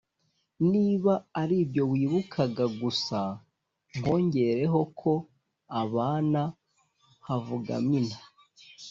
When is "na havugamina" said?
6.31-8.17